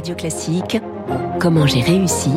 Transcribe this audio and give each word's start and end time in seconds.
Radio 0.00 0.14
Classique, 0.14 0.78
comment 1.40 1.66
j'ai 1.66 1.82
réussi 1.82 2.30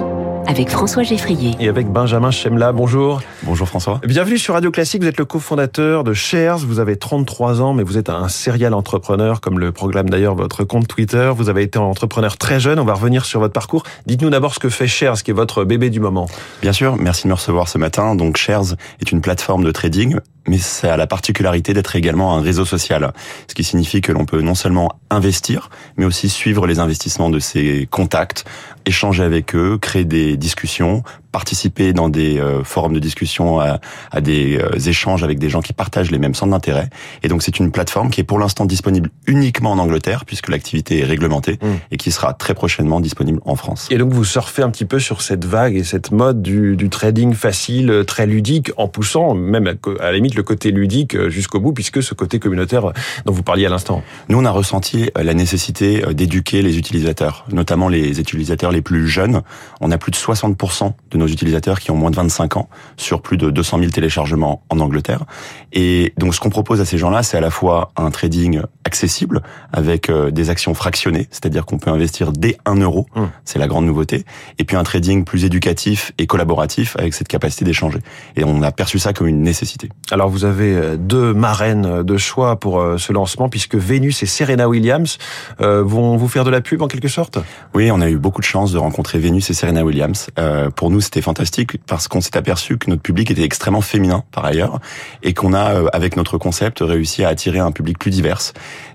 avec 0.47 0.69
François 0.69 1.03
Geffrier. 1.03 1.55
Et 1.61 1.69
avec 1.69 1.87
Benjamin 1.87 2.29
Chemla, 2.29 2.73
bonjour. 2.73 3.21
Bonjour 3.43 3.69
François. 3.69 4.01
Bienvenue 4.05 4.37
sur 4.37 4.55
Radio 4.55 4.69
Classique, 4.69 5.01
vous 5.01 5.07
êtes 5.07 5.17
le 5.17 5.23
cofondateur 5.23 6.03
de 6.03 6.11
Shares, 6.11 6.57
vous 6.57 6.79
avez 6.79 6.97
33 6.97 7.61
ans, 7.61 7.73
mais 7.73 7.83
vous 7.83 7.97
êtes 7.97 8.09
un 8.09 8.27
serial 8.27 8.73
entrepreneur, 8.73 9.39
comme 9.39 9.59
le 9.59 9.71
proclame 9.71 10.09
d'ailleurs 10.09 10.35
votre 10.35 10.65
compte 10.65 10.89
Twitter. 10.89 11.31
Vous 11.33 11.47
avez 11.47 11.63
été 11.63 11.79
un 11.79 11.83
entrepreneur 11.83 12.35
très 12.35 12.59
jeune, 12.59 12.79
on 12.79 12.83
va 12.83 12.95
revenir 12.95 13.23
sur 13.23 13.39
votre 13.39 13.53
parcours. 13.53 13.83
Dites-nous 14.07 14.29
d'abord 14.29 14.53
ce 14.53 14.59
que 14.59 14.67
fait 14.67 14.87
Shares, 14.87 15.23
qui 15.23 15.31
est 15.31 15.33
votre 15.33 15.63
bébé 15.63 15.89
du 15.89 16.01
moment. 16.01 16.27
Bien 16.61 16.73
sûr, 16.73 16.97
merci 16.97 17.23
de 17.23 17.29
me 17.29 17.35
recevoir 17.35 17.69
ce 17.69 17.77
matin. 17.77 18.15
Donc 18.15 18.35
Shares 18.35 18.75
est 18.99 19.09
une 19.13 19.21
plateforme 19.21 19.63
de 19.63 19.71
trading 19.71 20.17
mais 20.47 20.57
ça 20.57 20.93
a 20.93 20.97
la 20.97 21.07
particularité 21.07 21.73
d'être 21.73 21.95
également 21.95 22.37
un 22.37 22.41
réseau 22.41 22.65
social, 22.65 23.13
ce 23.47 23.55
qui 23.55 23.63
signifie 23.63 24.01
que 24.01 24.11
l'on 24.11 24.25
peut 24.25 24.41
non 24.41 24.55
seulement 24.55 24.89
investir, 25.09 25.69
mais 25.97 26.05
aussi 26.05 26.29
suivre 26.29 26.67
les 26.67 26.79
investissements 26.79 27.29
de 27.29 27.39
ses 27.39 27.87
contacts, 27.89 28.45
échanger 28.85 29.23
avec 29.23 29.55
eux, 29.55 29.77
créer 29.77 30.05
des 30.05 30.37
discussions, 30.37 31.03
participer 31.33 31.91
dans 31.91 32.07
des 32.07 32.39
euh, 32.39 32.63
forums 32.63 32.93
de 32.93 32.99
discussion, 32.99 33.59
à, 33.59 33.79
à 34.11 34.21
des 34.21 34.57
euh, 34.57 34.79
échanges 34.87 35.23
avec 35.23 35.39
des 35.39 35.49
gens 35.49 35.61
qui 35.61 35.73
partagent 35.73 36.11
les 36.11 36.19
mêmes 36.19 36.35
centres 36.35 36.51
d'intérêt. 36.51 36.89
Et 37.23 37.27
donc 37.27 37.43
c'est 37.43 37.59
une 37.59 37.71
plateforme 37.71 38.09
qui 38.09 38.21
est 38.21 38.23
pour 38.23 38.39
l'instant 38.39 38.65
disponible 38.65 39.09
uniquement 39.27 39.71
en 39.71 39.79
Angleterre, 39.79 40.23
puisque 40.25 40.47
l'activité 40.47 40.99
est 40.99 41.03
réglementée, 41.03 41.59
mmh. 41.61 41.67
et 41.91 41.97
qui 41.97 42.11
sera 42.11 42.33
très 42.33 42.53
prochainement 42.53 43.01
disponible 43.01 43.41
en 43.43 43.55
France. 43.55 43.89
Et 43.91 43.97
donc 43.97 44.13
vous 44.13 44.23
surfez 44.23 44.61
un 44.61 44.69
petit 44.69 44.85
peu 44.85 44.99
sur 44.99 45.21
cette 45.21 45.43
vague 45.43 45.75
et 45.75 45.83
cette 45.83 46.11
mode 46.11 46.41
du, 46.41 46.77
du 46.77 46.89
trading 46.89 47.33
facile, 47.33 48.03
très 48.05 48.27
ludique, 48.27 48.71
en 48.77 48.87
poussant 48.87 49.33
même 49.33 49.67
à, 49.67 50.03
à 50.03 50.11
la 50.11 50.13
limite 50.13 50.35
le 50.35 50.43
côté 50.43 50.71
ludique 50.71 51.15
euh, 51.15 51.29
jusqu'au 51.29 51.59
bout, 51.59 51.73
puisque 51.73 52.03
ce 52.03 52.13
côté 52.13 52.39
communautaire 52.39 52.85
euh, 52.85 52.93
dont 53.25 53.33
vous 53.33 53.43
parliez 53.43 53.65
à 53.65 53.69
l'instant. 53.69 54.03
Nous, 54.29 54.37
on 54.37 54.45
a 54.45 54.51
ressenti 54.51 55.09
euh, 55.17 55.23
la 55.23 55.33
nécessité 55.33 56.03
d'éduquer 56.13 56.61
les 56.61 56.77
utilisateurs, 56.77 57.45
notamment 57.51 57.89
les 57.89 58.19
utilisateurs 58.19 58.71
les 58.71 58.81
plus 58.81 59.07
jeunes. 59.07 59.41
On 59.81 59.91
a 59.91 59.97
plus 59.97 60.11
de 60.11 60.15
60% 60.15 60.93
de 61.11 61.17
nos 61.17 61.22
utilisateurs 61.27 61.79
qui 61.79 61.91
ont 61.91 61.95
moins 61.95 62.11
de 62.11 62.15
25 62.15 62.57
ans, 62.57 62.69
sur 62.97 63.21
plus 63.21 63.37
de 63.37 63.49
200 63.49 63.79
000 63.79 63.91
téléchargements 63.91 64.63
en 64.69 64.79
Angleterre. 64.79 65.23
Et 65.71 66.13
donc, 66.17 66.35
ce 66.35 66.39
qu'on 66.39 66.49
propose 66.49 66.81
à 66.81 66.85
ces 66.85 66.97
gens-là, 66.97 67.23
c'est 67.23 67.37
à 67.37 67.41
la 67.41 67.49
fois 67.49 67.91
un 67.95 68.11
trading 68.11 68.61
accessible, 68.85 69.41
avec 69.71 70.11
des 70.11 70.49
actions 70.49 70.73
fractionnées, 70.73 71.27
c'est-à-dire 71.31 71.65
qu'on 71.65 71.77
peut 71.77 71.89
investir 71.89 72.31
dès 72.31 72.57
1 72.65 72.75
euro, 72.75 73.07
hum. 73.15 73.29
c'est 73.45 73.59
la 73.59 73.67
grande 73.67 73.85
nouveauté, 73.85 74.25
et 74.59 74.63
puis 74.63 74.75
un 74.75 74.83
trading 74.83 75.23
plus 75.23 75.45
éducatif 75.45 76.11
et 76.17 76.27
collaboratif, 76.27 76.95
avec 76.97 77.13
cette 77.13 77.27
capacité 77.27 77.65
d'échanger. 77.65 77.99
Et 78.35 78.43
on 78.43 78.61
a 78.61 78.71
perçu 78.71 78.99
ça 78.99 79.13
comme 79.13 79.27
une 79.27 79.41
nécessité. 79.41 79.89
Alors, 80.11 80.29
vous 80.29 80.45
avez 80.45 80.75
euh, 80.75 80.97
deux 80.97 81.33
marraines 81.33 81.85
euh, 81.85 82.03
de 82.03 82.17
choix 82.17 82.59
pour 82.59 82.79
euh, 82.79 82.97
ce 82.97 83.13
lancement 83.13 83.49
puisque 83.49 83.75
Vénus 83.75 84.23
et 84.23 84.25
Serena 84.25 84.67
Williams 84.67 85.17
vont 85.59 86.17
vous 86.17 86.27
faire 86.27 86.43
de 86.43 86.49
la 86.49 86.61
pub 86.61 86.81
en 86.81 86.87
quelque 86.87 87.07
sorte? 87.07 87.37
Oui, 87.73 87.91
on 87.91 88.01
a 88.01 88.09
eu 88.09 88.17
beaucoup 88.17 88.41
de 88.41 88.45
chance 88.45 88.71
de 88.71 88.77
rencontrer 88.77 89.19
Vénus 89.19 89.49
et 89.49 89.53
Serena 89.53 89.83
Williams. 89.83 90.27
pour 90.75 90.89
nous, 90.89 91.01
c'était 91.13 91.21
fantastique 91.21 91.77
parce 91.85 92.07
qu'on 92.07 92.21
s'est 92.21 92.35
aperçu 92.35 92.79
que 92.79 92.89
notre 92.89 93.03
public 93.03 93.29
était 93.29 93.43
extrêmement 93.43 93.81
féminin 93.81 94.23
par 94.31 94.45
ailleurs 94.45 94.79
et 95.21 95.35
qu'on 95.35 95.53
a 95.53 95.87
avec 95.93 96.15
notre 96.15 96.39
concept 96.39 96.79
réussi 96.81 97.23
à 97.23 97.27
attirer 97.27 97.59
un 97.59 97.71
public 97.71 97.99
plus 97.99 98.09
divers. 98.09 98.39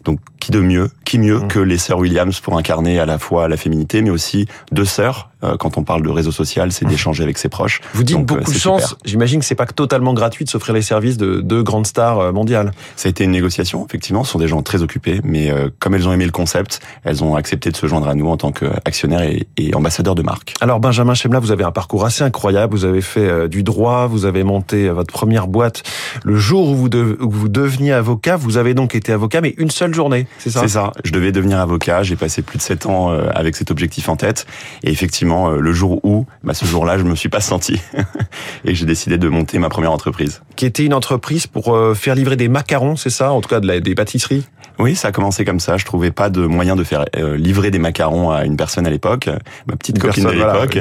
Donc 0.09 0.21
qui 0.41 0.53
de 0.53 0.61
mieux, 0.61 0.89
qui 1.05 1.19
mieux 1.19 1.41
mmh. 1.41 1.49
que 1.49 1.59
les 1.59 1.77
sœurs 1.77 1.99
Williams 1.99 2.41
pour 2.41 2.57
incarner 2.57 2.99
à 2.99 3.05
la 3.05 3.19
fois 3.19 3.47
la 3.47 3.59
féminité 3.59 4.01
mais 4.01 4.09
aussi 4.09 4.47
deux 4.73 4.87
sœurs 4.87 5.29
euh, 5.45 5.57
quand 5.57 5.79
on 5.79 5.85
parle 5.85 6.03
de 6.03 6.09
réseau 6.09 6.33
social, 6.33 6.73
c'est 6.73 6.85
d'échanger 6.85 7.23
avec 7.23 7.39
ses 7.39 7.49
proches. 7.49 7.81
Vous 7.95 8.03
dites 8.03 8.19
beaucoup 8.19 8.51
euh, 8.51 8.55
de 8.55 8.59
chance. 8.59 8.97
J'imagine 9.05 9.39
que 9.39 9.47
c'est 9.47 9.55
pas 9.55 9.67
totalement 9.67 10.13
gratuit 10.13 10.45
de 10.45 10.51
s'offrir 10.51 10.75
les 10.75 10.83
services 10.83 11.17
de 11.17 11.41
deux 11.41 11.63
grandes 11.63 11.87
stars 11.87 12.19
euh, 12.19 12.33
mondiales. 12.33 12.73
Ça 12.97 13.09
a 13.09 13.11
été 13.11 13.23
une 13.23 13.31
négociation, 13.31 13.87
effectivement. 13.87 14.25
Ce 14.25 14.33
sont 14.33 14.41
des 14.41 14.49
gens 14.49 14.63
très 14.63 14.83
occupés, 14.83 15.21
mais 15.23 15.53
comme 15.79 15.95
elles 15.95 16.09
ont 16.09 16.13
aimé 16.13 16.25
le 16.25 16.33
concept, 16.33 16.81
elles 17.05 17.23
ont 17.23 17.37
accepté 17.37 17.71
de 17.71 17.77
se 17.77 17.87
joindre 17.87 18.09
à 18.09 18.15
nous 18.15 18.29
en 18.29 18.37
tant 18.37 18.53
qu'actionnaires 18.53 19.23
et, 19.23 19.47
et 19.57 19.75
ambassadeurs 19.75 20.15
de 20.15 20.23
marque. 20.23 20.55
Alors 20.61 20.81
Benjamin 20.81 21.15
Chemla, 21.15 21.39
vous 21.39 21.53
avez 21.53 21.65
un 21.65 21.71
parcours 21.71 22.05
assez 22.05 22.23
incroyable. 22.25 22.75
Vous 22.75 22.85
avez 22.85 23.01
fait 23.01 23.49
du 23.49 23.63
droit, 23.63 24.07
vous 24.07 24.25
avez 24.25 24.43
monté 24.43 24.89
votre 24.89 25.13
première 25.13 25.47
boîte 25.47 25.83
le 26.25 26.37
jour 26.37 26.71
où 26.71 26.75
vous, 26.75 26.89
où 26.89 27.31
vous 27.31 27.49
deveniez 27.49 27.93
avocat. 27.93 28.37
Vous 28.37 28.57
avez 28.57 28.75
donc 28.75 28.95
été 28.95 29.13
avocat, 29.13 29.41
mais 29.41 29.55
une 29.59 29.71
seule 29.71 29.95
journée, 29.99 30.27
c'est 30.39 30.51
ça? 30.51 30.61
C'est 30.63 30.69
ça. 30.69 30.93
Je 31.05 31.13
devais 31.13 31.33
devenir 31.33 31.59
avocat. 31.61 32.03
J'ai 32.03 32.17
passé 32.17 32.43
plus 32.43 32.59
de 32.59 32.63
sept 32.63 32.87
ans 32.87 33.11
avec 33.35 33.57
cet 33.57 33.71
objectif 33.71 34.09
en 34.09 34.17
tête. 34.17 34.47
Et 34.83 34.91
effectivement, 34.91 35.51
euh, 35.51 35.61
le 35.61 35.73
jour 35.73 36.01
où, 36.05 36.27
bah, 36.45 36.55
ce 36.55 36.65
jour-là, 36.65 36.99
je 36.99 37.05
me 37.05 37.15
suis 37.15 37.29
pas 37.29 37.41
senti 37.41 37.81
et 38.65 38.75
j'ai 38.75 38.87
décidé 38.87 39.19
de 39.19 39.29
monter 39.29 39.59
ma 39.59 39.69
première 39.69 39.93
entreprise. 39.93 40.43
Qui 40.57 40.67
était 40.67 40.85
une 40.85 40.95
entreprise 40.95 41.47
pour 41.47 41.75
euh, 41.75 41.95
faire 41.95 42.15
livrer 42.15 42.37
des 42.37 42.49
macarons, 42.49 42.97
c'est 42.97 43.11
ça? 43.11 43.33
En 43.33 43.41
tout 43.41 43.49
cas, 43.49 43.61
de 43.61 43.67
la, 43.67 43.81
des 43.81 43.95
pâtisseries? 43.95 44.45
Oui, 44.79 44.95
ça 44.95 45.09
a 45.09 45.13
commencé 45.13 45.45
comme 45.45 45.59
ça. 45.59 45.77
Je 45.77 45.85
trouvais 45.85 46.13
pas 46.13 46.31
de 46.31 46.43
moyen 46.47 46.77
de 46.77 46.85
faire 46.85 47.05
euh, 47.17 47.37
livrer 47.37 47.73
des 47.73 47.81
macarons 47.81 48.31
à 48.31 48.45
une 48.45 48.57
personne 48.57 48.87
à 48.87 48.91
l'époque, 48.91 49.29
ma 49.67 49.75
petite 49.75 49.99
copine 49.99 50.25
de 50.25 50.31
l'époque. 50.31 50.79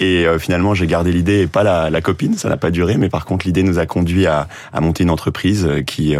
Et 0.00 0.26
finalement, 0.38 0.74
j'ai 0.74 0.88
gardé 0.88 1.12
l'idée 1.12 1.42
et 1.42 1.46
pas 1.46 1.62
la, 1.62 1.88
la 1.88 2.00
copine. 2.00 2.36
Ça 2.36 2.48
n'a 2.48 2.56
pas 2.56 2.70
duré, 2.70 2.96
mais 2.96 3.08
par 3.08 3.24
contre, 3.24 3.46
l'idée 3.46 3.62
nous 3.62 3.78
a 3.78 3.86
conduit 3.86 4.26
à, 4.26 4.48
à, 4.72 4.80
monter 4.80 5.04
une 5.04 5.10
entreprise 5.10 5.68
qui, 5.86 6.16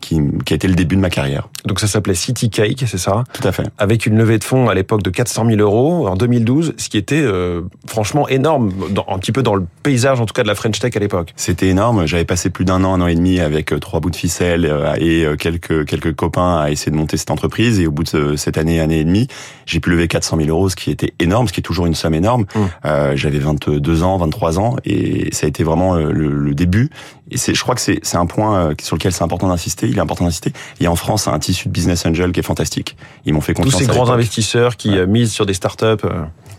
qui, 0.00 0.20
qui 0.44 0.52
a 0.54 0.56
été 0.56 0.68
le 0.68 0.74
début 0.74 0.96
de 0.96 1.00
ma 1.00 1.10
carrière. 1.10 1.48
Donc 1.66 1.80
ça 1.80 1.86
s'appelait 1.90 2.14
City 2.14 2.50
Cake, 2.50 2.84
c'est 2.86 2.98
ça? 2.98 3.24
Tout 3.32 3.46
à 3.46 3.52
fait. 3.52 3.64
Avec 3.78 4.06
une 4.06 4.16
levée 4.16 4.38
de 4.38 4.44
fonds 4.44 4.68
à 4.68 4.74
l'époque 4.74 5.02
de 5.02 5.10
400 5.10 5.46
000 5.46 5.60
euros 5.60 6.08
en 6.08 6.16
2012, 6.16 6.74
ce 6.76 6.88
qui 6.88 6.96
était 6.96 7.20
euh, 7.22 7.62
franchement 7.86 8.28
énorme, 8.28 8.72
dans, 8.90 9.06
un 9.08 9.18
petit 9.18 9.32
peu 9.32 9.42
dans 9.42 9.54
le 9.54 9.64
paysage 9.82 10.20
en 10.20 10.26
tout 10.26 10.34
cas 10.34 10.42
de 10.42 10.48
la 10.48 10.54
French 10.54 10.78
Tech 10.78 10.96
à 10.96 10.98
l'époque. 10.98 11.32
C'était 11.36 11.68
énorme. 11.68 12.06
J'avais 12.06 12.24
passé 12.24 12.50
plus 12.50 12.64
d'un 12.64 12.84
an, 12.84 12.94
un 12.94 13.00
an 13.00 13.06
et 13.06 13.14
demi 13.14 13.40
avec 13.40 13.72
euh, 13.72 13.78
trois 13.78 14.00
bouts 14.00 14.10
de 14.10 14.16
ficelle 14.16 14.66
euh, 14.66 14.94
et 14.98 15.26
quelques 15.36 15.86
quelques 15.86 16.14
copains 16.14 16.58
à 16.58 16.70
essayer 16.70 16.92
de 16.92 16.96
monter 16.96 17.16
cette 17.16 17.30
entreprise. 17.30 17.80
Et 17.80 17.86
au 17.86 17.90
bout 17.90 18.04
de 18.04 18.36
cette 18.36 18.58
année, 18.58 18.80
année 18.80 19.00
et 19.00 19.04
demie, 19.04 19.28
j'ai 19.66 19.80
pu 19.80 19.90
lever 19.90 20.08
400 20.08 20.36
000 20.38 20.48
euros, 20.48 20.68
ce 20.68 20.76
qui 20.76 20.90
était 20.90 21.12
énorme, 21.18 21.48
ce 21.48 21.52
qui 21.52 21.60
est 21.60 21.62
toujours 21.62 21.86
une 21.86 21.94
somme 21.94 22.14
énorme. 22.14 22.42
Mmh. 22.54 22.58
Euh, 22.84 23.16
J'avais 23.16 23.38
22 23.38 24.02
ans, 24.02 24.16
23 24.18 24.58
ans, 24.58 24.76
et 24.84 25.28
ça 25.32 25.46
a 25.46 25.48
été 25.48 25.64
vraiment 25.64 25.94
le, 25.94 26.12
le 26.12 26.54
début. 26.54 26.90
Et 27.30 27.36
c'est, 27.36 27.54
je 27.54 27.62
crois 27.62 27.74
que 27.74 27.80
c'est 27.80 28.16
un 28.16 28.26
point 28.26 28.74
sur 28.80 28.96
lequel 28.96 29.12
c'est 29.12 29.22
important 29.22 29.48
d'insister. 29.48 29.86
Il 29.88 29.96
est 29.96 30.00
important 30.00 30.24
d'insister. 30.24 30.52
Il 30.80 30.84
y 30.84 30.86
a 30.86 30.90
en 30.90 30.96
France 30.96 31.28
un 31.28 31.38
tissu 31.38 31.68
de 31.68 31.72
business 31.72 32.04
angel 32.06 32.32
qui 32.32 32.40
est 32.40 32.44
fantastique. 32.44 32.96
Ils 33.24 33.34
m'ont 33.34 33.40
fait 33.40 33.54
confiance. 33.54 33.74
Tous 33.74 33.78
ces 33.78 33.86
grands 33.86 34.10
investisseurs 34.10 34.76
qui 34.76 34.90
misent 35.06 35.32
sur 35.32 35.46
des 35.46 35.54
startups. 35.54 36.06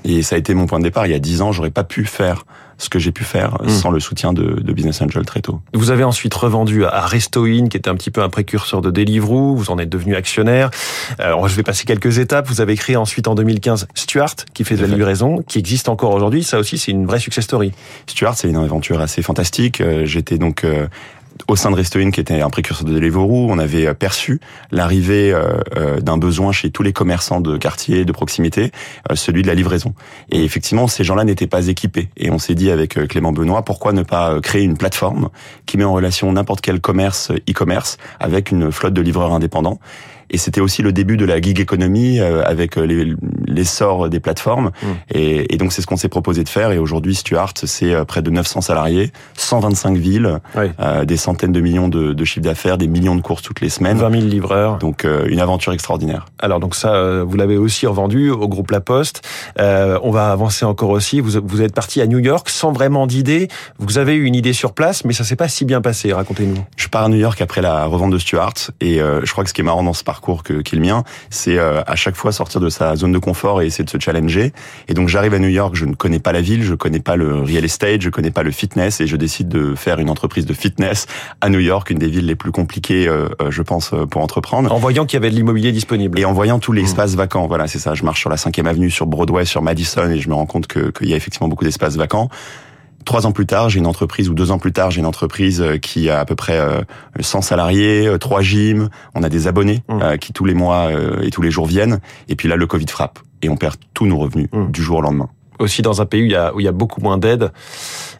Et 0.03 0.23
ça 0.23 0.35
a 0.35 0.39
été 0.39 0.53
mon 0.53 0.65
point 0.65 0.79
de 0.79 0.83
départ. 0.83 1.05
Il 1.05 1.11
y 1.11 1.15
a 1.15 1.19
dix 1.19 1.41
ans, 1.41 1.51
j'aurais 1.51 1.71
pas 1.71 1.83
pu 1.83 2.05
faire 2.05 2.45
ce 2.81 2.89
que 2.89 2.97
j'ai 2.97 3.11
pu 3.11 3.23
faire 3.23 3.57
hmm. 3.61 3.69
sans 3.69 3.91
le 3.91 3.99
soutien 3.99 4.33
de, 4.33 4.59
de, 4.59 4.73
Business 4.73 5.01
Angel 5.03 5.23
très 5.23 5.41
tôt. 5.41 5.61
Vous 5.73 5.91
avez 5.91 6.03
ensuite 6.03 6.33
revendu 6.33 6.83
à 6.83 7.05
Restoin, 7.05 7.67
qui 7.67 7.77
était 7.77 7.89
un 7.89 7.95
petit 7.95 8.09
peu 8.09 8.23
un 8.23 8.29
précurseur 8.29 8.81
de 8.81 8.89
Deliveroo. 8.89 9.55
Vous 9.55 9.69
en 9.69 9.77
êtes 9.77 9.89
devenu 9.89 10.15
actionnaire. 10.15 10.71
Alors, 11.19 11.47
je 11.47 11.55
vais 11.55 11.61
passer 11.61 11.85
quelques 11.85 12.17
étapes. 12.17 12.47
Vous 12.47 12.59
avez 12.59 12.75
créé 12.75 12.95
ensuite 12.95 13.27
en 13.27 13.35
2015 13.35 13.87
Stuart, 13.93 14.35
qui 14.55 14.63
fait 14.63 14.75
de 14.75 14.81
la 14.81 14.87
livraison, 14.87 15.43
qui 15.47 15.59
existe 15.59 15.89
encore 15.89 16.11
aujourd'hui. 16.15 16.43
Ça 16.43 16.57
aussi, 16.57 16.79
c'est 16.79 16.91
une 16.91 17.05
vraie 17.05 17.19
success 17.19 17.43
story. 17.43 17.71
Stuart, 18.07 18.35
c'est 18.35 18.49
une 18.49 18.55
aventure 18.55 18.99
assez 18.99 19.21
fantastique. 19.21 19.79
Euh, 19.79 20.05
j'étais 20.05 20.39
donc 20.39 20.63
euh, 20.63 20.87
au 21.47 21.55
sein 21.55 21.71
de 21.71 21.75
Restoin, 21.75 22.11
qui 22.11 22.19
était 22.19 22.41
un 22.41 22.49
précurseur 22.49 22.85
de 22.85 22.93
Deliveroo, 22.93 23.47
on 23.49 23.57
avait 23.57 23.87
euh, 23.87 23.93
perçu 23.93 24.39
l'arrivée 24.71 25.31
euh, 25.31 25.57
euh, 25.77 25.99
d'un 25.99 26.17
besoin 26.17 26.51
chez 26.51 26.71
tous 26.71 26.83
les 26.83 26.93
commerçants 26.93 27.41
de 27.41 27.57
quartier, 27.57 28.05
de 28.05 28.11
proximité, 28.11 28.71
celui 29.13 29.41
de 29.41 29.47
la 29.47 29.53
livraison. 29.53 29.93
Et 30.31 30.43
effectivement, 30.43 30.87
ces 30.87 31.03
gens-là 31.03 31.23
n'étaient 31.23 31.47
pas 31.47 31.67
équipés. 31.67 32.09
Et 32.17 32.31
on 32.31 32.39
s'est 32.39 32.55
dit 32.55 32.71
avec 32.71 33.07
Clément 33.07 33.31
Benoît, 33.31 33.63
pourquoi 33.63 33.93
ne 33.93 34.03
pas 34.03 34.39
créer 34.41 34.63
une 34.63 34.77
plateforme 34.77 35.29
qui 35.65 35.77
met 35.77 35.83
en 35.83 35.93
relation 35.93 36.31
n'importe 36.31 36.61
quel 36.61 36.79
commerce 36.79 37.31
e-commerce 37.49 37.97
avec 38.19 38.51
une 38.51 38.71
flotte 38.71 38.93
de 38.93 39.01
livreurs 39.01 39.33
indépendants 39.33 39.79
et 40.31 40.37
c'était 40.37 40.61
aussi 40.61 40.81
le 40.81 40.93
début 40.93 41.17
de 41.17 41.25
la 41.25 41.39
gig 41.39 41.59
economy 41.59 42.19
euh, 42.19 42.41
avec 42.45 42.77
euh, 42.77 43.15
l'essor 43.45 44.09
des 44.09 44.19
plateformes. 44.19 44.71
Mmh. 44.81 44.87
Et, 45.13 45.53
et, 45.53 45.57
donc 45.57 45.73
c'est 45.73 45.81
ce 45.81 45.87
qu'on 45.87 45.97
s'est 45.97 46.09
proposé 46.09 46.43
de 46.43 46.49
faire. 46.49 46.71
Et 46.71 46.77
aujourd'hui, 46.77 47.13
Stuart, 47.13 47.53
c'est 47.55 47.93
euh, 47.93 48.05
près 48.05 48.21
de 48.21 48.29
900 48.29 48.61
salariés, 48.61 49.11
125 49.35 49.97
villes, 49.97 50.39
des 51.03 51.17
centaines 51.17 51.51
de 51.51 51.59
millions 51.59 51.89
de, 51.89 52.13
de 52.13 52.25
chiffres 52.25 52.45
d'affaires, 52.45 52.77
des 52.77 52.87
millions 52.87 53.15
de 53.15 53.21
courses 53.21 53.41
toutes 53.41 53.59
les 53.59 53.69
semaines. 53.69 53.97
20 53.97 54.11
000 54.11 54.23
livreurs. 54.23 54.77
Donc 54.77 55.05
une 55.27 55.39
aventure 55.39 55.73
extraordinaire. 55.73 56.25
Alors 56.39 56.59
donc 56.59 56.75
ça, 56.75 57.23
vous 57.23 57.35
l'avez 57.35 57.57
aussi 57.57 57.85
revendu 57.85 58.29
au 58.29 58.47
groupe 58.47 58.71
La 58.71 58.79
Poste. 58.79 59.21
Euh, 59.59 59.99
on 60.03 60.11
va 60.11 60.31
avancer 60.31 60.63
encore 60.65 60.91
aussi. 60.91 61.19
Vous, 61.19 61.39
vous 61.43 61.61
êtes 61.61 61.73
parti 61.73 62.01
à 62.01 62.07
New 62.07 62.19
York 62.19 62.49
sans 62.49 62.71
vraiment 62.71 63.05
d'idée. 63.05 63.49
Vous 63.79 63.97
avez 63.97 64.13
eu 64.13 64.23
une 64.23 64.35
idée 64.35 64.53
sur 64.53 64.73
place, 64.73 65.03
mais 65.03 65.13
ça 65.13 65.23
s'est 65.23 65.35
pas 65.35 65.49
si 65.49 65.65
bien 65.65 65.81
passé. 65.81 66.13
Racontez-nous. 66.13 66.63
Je 66.77 66.87
pars 66.87 67.03
à 67.03 67.09
New 67.09 67.17
York 67.17 67.41
après 67.41 67.61
la 67.61 67.85
revente 67.85 68.11
de 68.11 68.17
Stuart. 68.17 68.53
Et 68.79 68.97
je 68.97 69.31
crois 69.31 69.43
que 69.43 69.49
ce 69.49 69.53
qui 69.53 69.61
est 69.61 69.65
marrant 69.65 69.83
dans 69.83 69.93
ce 69.93 70.03
parcours, 70.03 70.20
parcours 70.21 70.43
que, 70.43 70.61
qui 70.61 70.75
est 70.75 70.77
le 70.77 70.85
mien, 70.85 71.03
c'est 71.31 71.57
euh, 71.57 71.81
à 71.87 71.95
chaque 71.95 72.15
fois 72.15 72.31
sortir 72.31 72.61
de 72.61 72.69
sa 72.69 72.95
zone 72.95 73.11
de 73.11 73.17
confort 73.17 73.61
et 73.61 73.65
essayer 73.65 73.83
de 73.83 73.89
se 73.89 73.99
challenger. 73.99 74.53
Et 74.87 74.93
donc 74.93 75.09
j'arrive 75.09 75.33
à 75.33 75.39
New 75.39 75.47
York, 75.47 75.73
je 75.73 75.85
ne 75.85 75.95
connais 75.95 76.19
pas 76.19 76.31
la 76.31 76.41
ville, 76.41 76.63
je 76.63 76.75
connais 76.75 76.99
pas 76.99 77.15
le 77.15 77.41
real 77.41 77.65
estate, 77.65 78.01
je 78.01 78.09
connais 78.11 78.29
pas 78.29 78.43
le 78.43 78.51
fitness, 78.51 79.01
et 79.01 79.07
je 79.07 79.15
décide 79.15 79.49
de 79.49 79.73
faire 79.73 79.97
une 79.97 80.11
entreprise 80.11 80.45
de 80.45 80.53
fitness 80.53 81.07
à 81.41 81.49
New 81.49 81.59
York, 81.59 81.89
une 81.89 81.97
des 81.97 82.07
villes 82.07 82.27
les 82.27 82.35
plus 82.35 82.51
compliquées, 82.51 83.07
euh, 83.07 83.29
euh, 83.41 83.49
je 83.49 83.63
pense, 83.63 83.93
pour 84.11 84.21
entreprendre. 84.21 84.71
En 84.71 84.77
voyant 84.77 85.07
qu'il 85.07 85.17
y 85.17 85.21
avait 85.21 85.31
de 85.31 85.35
l'immobilier 85.35 85.71
disponible. 85.71 86.19
Et 86.19 86.25
en 86.25 86.33
voyant 86.33 86.59
tous 86.59 86.71
les 86.71 86.83
mmh. 86.83 86.85
espaces 86.85 87.15
vacants, 87.15 87.47
voilà, 87.47 87.67
c'est 87.67 87.79
ça. 87.79 87.95
Je 87.95 88.03
marche 88.03 88.19
sur 88.19 88.29
la 88.29 88.35
5e 88.35 88.67
avenue, 88.67 88.91
sur 88.91 89.07
Broadway, 89.07 89.45
sur 89.45 89.63
Madison, 89.63 90.07
et 90.11 90.19
je 90.19 90.29
me 90.29 90.35
rends 90.35 90.45
compte 90.45 90.67
qu'il 90.67 91.09
y 91.09 91.13
a 91.13 91.15
effectivement 91.15 91.47
beaucoup 91.47 91.65
d'espaces 91.65 91.97
vacants 91.97 92.29
trois 93.05 93.25
ans 93.25 93.31
plus 93.31 93.45
tard, 93.45 93.69
j'ai 93.69 93.79
une 93.79 93.87
entreprise, 93.87 94.29
ou 94.29 94.33
deux 94.33 94.51
ans 94.51 94.59
plus 94.59 94.71
tard, 94.71 94.91
j'ai 94.91 94.99
une 94.99 95.05
entreprise 95.05 95.63
qui 95.81 96.09
a 96.09 96.19
à 96.19 96.25
peu 96.25 96.35
près 96.35 96.59
100 97.19 97.41
salariés, 97.41 98.09
trois 98.19 98.41
gyms, 98.41 98.89
on 99.15 99.23
a 99.23 99.29
des 99.29 99.47
abonnés 99.47 99.83
mmh. 99.89 100.17
qui 100.19 100.33
tous 100.33 100.45
les 100.45 100.53
mois 100.53 100.89
et 101.21 101.29
tous 101.29 101.41
les 101.41 101.51
jours 101.51 101.65
viennent, 101.65 101.99
et 102.29 102.35
puis 102.35 102.47
là, 102.47 102.55
le 102.55 102.67
Covid 102.67 102.87
frappe, 102.87 103.19
et 103.41 103.49
on 103.49 103.57
perd 103.57 103.75
tous 103.93 104.05
nos 104.05 104.17
revenus 104.17 104.47
mmh. 104.51 104.71
du 104.71 104.81
jour 104.81 104.97
au 104.97 105.01
lendemain 105.01 105.29
aussi 105.61 105.81
dans 105.81 106.01
un 106.01 106.05
pays 106.05 106.23
où 106.23 106.25
il 106.25 106.31
y 106.31 106.35
a, 106.35 106.53
où 106.53 106.59
il 106.59 106.63
y 106.63 106.67
a 106.67 106.73
beaucoup 106.73 107.01
moins 107.01 107.17
d'aide. 107.17 107.51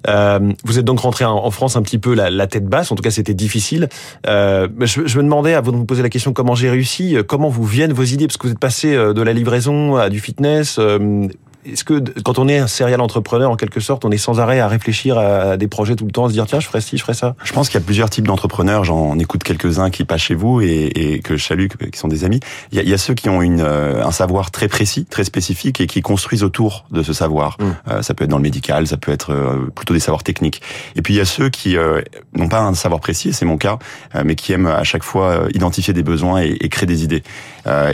Euh, 0.07 0.53
vous 0.63 0.79
êtes 0.79 0.85
donc 0.85 0.99
rentré 0.99 1.25
en 1.25 1.51
France 1.51 1.75
un 1.75 1.81
petit 1.81 1.97
peu 1.97 2.13
la, 2.13 2.29
la 2.29 2.47
tête 2.47 2.65
basse, 2.65 2.91
en 2.91 2.95
tout 2.95 3.03
cas 3.03 3.11
c'était 3.11 3.33
difficile. 3.33 3.89
Euh, 4.27 4.67
je, 4.79 5.05
je, 5.05 5.17
me 5.17 5.23
demandais, 5.23 5.53
avant 5.53 5.71
de 5.71 5.77
vous 5.77 5.85
poser 5.85 6.01
la 6.01 6.09
question 6.09 6.33
comment 6.33 6.55
j'ai 6.55 6.69
réussi, 6.69 7.15
euh, 7.15 7.23
comment 7.23 7.49
vous 7.49 7.65
viennent 7.65 7.93
vos 7.93 8.03
idées, 8.03 8.27
parce 8.27 8.37
que 8.37 8.47
vous 8.47 8.53
êtes 8.53 8.59
passé 8.59 8.95
euh, 8.95 9.13
de 9.13 9.21
la 9.21 9.33
livraison 9.33 9.95
à 9.95 10.09
du 10.09 10.19
fitness. 10.19 10.77
Euh, 10.79 11.27
est-ce 11.65 11.83
que 11.83 12.03
quand 12.23 12.39
on 12.39 12.47
est 12.47 12.57
un 12.57 12.67
serial 12.67 13.01
entrepreneur, 13.01 13.51
en 13.51 13.55
quelque 13.55 13.79
sorte, 13.79 14.05
on 14.05 14.11
est 14.11 14.17
sans 14.17 14.39
arrêt 14.39 14.59
à 14.59 14.67
réfléchir 14.67 15.17
à 15.17 15.57
des 15.57 15.67
projets 15.67 15.95
tout 15.95 16.05
le 16.05 16.11
temps, 16.11 16.25
à 16.25 16.29
se 16.29 16.33
dire 16.33 16.45
tiens, 16.45 16.59
je 16.59 16.67
ferais 16.67 16.81
ci, 16.81 16.97
je 16.97 17.03
ferais 17.03 17.13
ça? 17.13 17.35
Je 17.43 17.53
pense 17.53 17.69
qu'il 17.69 17.79
y 17.79 17.83
a 17.83 17.85
plusieurs 17.85 18.09
types 18.09 18.27
d'entrepreneurs. 18.27 18.83
J'en 18.83 19.17
écoute 19.19 19.43
quelques-uns 19.43 19.89
qui 19.89 20.05
passent 20.05 20.21
chez 20.21 20.35
vous 20.35 20.61
et, 20.61 20.91
et 20.95 21.19
que 21.19 21.37
je 21.37 21.45
salue, 21.45 21.67
qui 21.91 21.99
sont 21.99 22.07
des 22.07 22.23
amis. 22.23 22.39
Il 22.71 22.77
y 22.77 22.79
a, 22.79 22.83
il 22.83 22.89
y 22.89 22.93
a 22.93 22.97
ceux 22.97 23.13
qui 23.13 23.29
ont 23.29 23.41
une, 23.41 23.61
euh, 23.61 24.03
un 24.03 24.11
savoir 24.11 24.51
très 24.51 24.67
précis, 24.67 25.05
très 25.05 25.23
spécifique 25.23 25.81
et 25.81 25.87
qui 25.87 26.01
construisent 26.01 26.43
autour 26.43 26.85
de 26.91 27.03
ce 27.03 27.13
savoir. 27.13 27.57
Mmh. 27.59 27.65
Euh, 27.89 28.01
ça 28.01 28.13
peut 28.13 28.23
être 28.23 28.29
dans 28.29 28.37
le 28.37 28.43
médical, 28.43 28.87
ça 28.87 28.97
peut 28.97 29.11
être 29.11 29.33
euh, 29.33 29.71
plutôt 29.75 29.93
des 29.93 29.99
savoirs 29.99 30.23
techniques. 30.23 30.61
Et 30.95 31.01
puis 31.01 31.13
il 31.13 31.17
y 31.17 31.21
a 31.21 31.25
ceux 31.25 31.49
qui 31.49 31.77
euh, 31.77 32.01
n'ont 32.35 32.49
pas 32.49 32.61
un 32.61 32.73
savoir 32.73 33.01
précis, 33.01 33.33
c'est 33.33 33.45
mon 33.45 33.57
cas, 33.57 33.77
mais 34.23 34.35
qui 34.35 34.53
aiment 34.53 34.67
à 34.67 34.83
chaque 34.83 35.03
fois 35.03 35.47
identifier 35.53 35.93
des 35.93 36.03
besoins 36.03 36.41
et, 36.41 36.57
et 36.61 36.69
créer 36.69 36.85
des 36.85 37.03
idées 37.03 37.23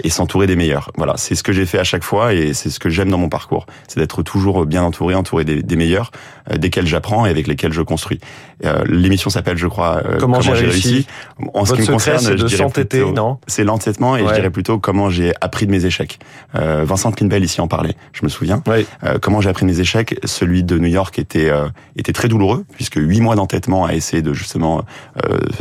et 0.04 0.10
s'entourer 0.10 0.48
des 0.48 0.56
meilleurs. 0.56 0.92
Voilà, 0.96 1.16
c'est 1.18 1.36
ce 1.36 1.44
que 1.44 1.52
j'ai 1.52 1.66
fait 1.66 1.80
à 1.80 1.84
chaque 1.84 2.04
fois 2.04 2.34
et 2.34 2.54
c'est 2.54 2.70
ce 2.70 2.80
que 2.80 2.90
j'aime 2.90 3.10
dans 3.10 3.18
mon 3.18 3.30
parcours, 3.30 3.57
c'est 3.88 4.00
d'être 4.00 4.24
toujours 4.24 4.66
bien 4.66 4.84
entouré, 4.84 5.16
entouré 5.16 5.46
des, 5.46 5.64
des 5.64 5.76
meilleurs, 5.76 6.12
euh, 6.52 6.58
desquels 6.58 6.88
j'apprends 6.88 7.26
et 7.26 7.30
avec 7.30 7.48
lesquels 7.48 7.74
je 7.74 7.82
construis. 7.82 8.20
Euh, 8.66 8.84
l'émission 8.88 9.30
s'appelle, 9.30 9.58
je 9.58 9.68
crois, 9.68 10.02
euh, 10.06 10.18
Comment, 10.20 10.42
j'ai 10.42 10.54
réussi. 10.54 11.08
En 11.54 11.66
ce 11.66 11.74
qui 11.74 11.82
me 11.82 11.88
concerne, 11.88 12.20
c'est 12.20 12.34
non? 13.14 13.38
l'entêtement 13.66 14.18
et 14.18 14.26
je 14.28 14.34
dirais 14.34 14.50
plutôt 14.50 14.80
comment 14.80 15.10
j'ai 15.10 15.34
appris 15.42 15.66
de 15.66 15.72
mes 15.72 15.86
échecs. 15.86 16.20
Vincent 16.54 17.12
Klinbell 17.12 17.44
ici 17.44 17.62
en 17.62 17.68
parlait, 17.68 17.96
je 18.14 18.24
me 18.24 18.30
souviens. 18.30 18.64
Comment 19.22 19.42
j'ai 19.42 19.50
appris 19.50 19.66
de 19.66 19.72
mes 19.72 19.80
échecs 19.80 20.20
Celui 20.24 20.64
de 20.64 20.78
New 20.78 20.88
York 20.88 21.20
était 21.20 21.52
était 21.96 22.14
très 22.14 22.28
douloureux 22.28 22.66
puisque 22.74 22.96
huit 22.96 23.22
mois 23.22 23.36
d'entêtement 23.36 23.86
à 23.86 23.94
essayer 23.94 24.22
de 24.22 24.34
justement 24.34 24.84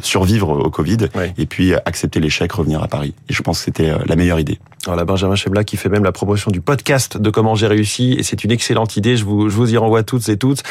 survivre 0.03 0.49
au 0.51 0.71
Covid 0.71 1.09
et 1.37 1.47
puis 1.47 1.75
accepter 1.75 2.21
l'échec, 2.21 2.51
revenir 2.53 2.83
à 2.83 2.89
Paris. 2.89 3.15
Et 3.29 3.33
je 3.33 3.43
pense 3.43 3.59
que 3.59 3.65
c'était 3.65 3.93
la 4.07 4.17
meilleure 4.17 4.41
idée. 4.41 4.59
Voilà, 4.87 5.05
Benjamin 5.05 5.35
Chebla 5.35 5.65
qui 5.65 5.77
fait 5.77 5.89
même 5.89 6.05
la 6.05 6.13
promotion 6.13 6.51
du 6.51 6.61
podcast 6.61 7.17
de 7.19 7.31
Comment 7.31 7.55
j'ai 7.55 7.67
réussi 7.67 7.86
et 8.19 8.23
c'est 8.23 8.45
une 8.45 8.51
excellente 8.51 8.97
idée. 8.97 9.17
Je 9.17 9.25
vous, 9.25 9.49
je 9.49 9.57
vous 9.57 9.73
y 9.73 9.77
renvoie 9.77 10.03
toutes 10.03 10.29
et 10.29 10.37
toutes. 10.37 10.63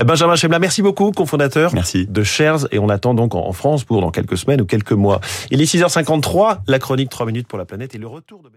Eh, 0.00 0.04
Benjamin 0.04 0.36
Chebla, 0.36 0.58
merci 0.58 0.82
beaucoup, 0.82 1.10
cofondateur 1.12 1.74
merci. 1.74 2.06
de 2.06 2.22
Shares 2.22 2.66
et 2.72 2.78
on 2.78 2.88
attend 2.88 3.14
donc 3.14 3.34
en 3.34 3.52
France 3.52 3.84
pour 3.84 4.00
dans 4.00 4.10
quelques 4.10 4.38
semaines 4.38 4.60
ou 4.60 4.66
quelques 4.66 4.92
mois. 4.92 5.20
Il 5.50 5.60
est 5.60 5.72
6h53, 5.72 6.60
la 6.66 6.78
chronique 6.78 7.10
3 7.10 7.26
minutes 7.26 7.48
pour 7.48 7.58
la 7.58 7.64
planète 7.64 7.94
et 7.94 7.98
le 7.98 8.06
retour 8.06 8.42
de 8.42 8.50